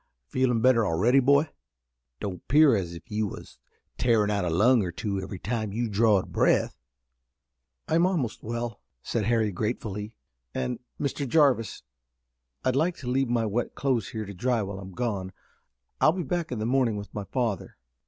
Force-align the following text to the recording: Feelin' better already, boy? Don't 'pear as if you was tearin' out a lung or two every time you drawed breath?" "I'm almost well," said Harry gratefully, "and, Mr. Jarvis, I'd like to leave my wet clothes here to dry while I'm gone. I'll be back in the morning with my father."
Feelin' 0.25 0.61
better 0.61 0.83
already, 0.83 1.19
boy? 1.19 1.51
Don't 2.19 2.47
'pear 2.47 2.75
as 2.75 2.95
if 2.95 3.11
you 3.11 3.27
was 3.27 3.59
tearin' 3.99 4.31
out 4.31 4.43
a 4.43 4.49
lung 4.49 4.81
or 4.81 4.91
two 4.91 5.21
every 5.21 5.37
time 5.37 5.71
you 5.71 5.87
drawed 5.87 6.31
breath?" 6.31 6.75
"I'm 7.87 8.07
almost 8.07 8.41
well," 8.41 8.81
said 9.03 9.25
Harry 9.25 9.51
gratefully, 9.51 10.15
"and, 10.55 10.79
Mr. 10.99 11.27
Jarvis, 11.29 11.83
I'd 12.65 12.75
like 12.75 12.95
to 12.95 13.07
leave 13.11 13.29
my 13.29 13.45
wet 13.45 13.75
clothes 13.75 14.09
here 14.09 14.25
to 14.25 14.33
dry 14.33 14.63
while 14.63 14.79
I'm 14.79 14.93
gone. 14.93 15.33
I'll 15.99 16.13
be 16.13 16.23
back 16.23 16.51
in 16.51 16.57
the 16.57 16.65
morning 16.65 16.97
with 16.97 17.13
my 17.13 17.25
father." 17.25 17.77